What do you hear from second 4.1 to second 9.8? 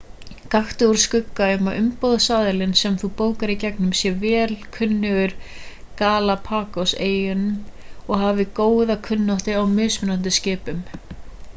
vel kunnugur galapagoseyjum og hafi góða kunnáttu á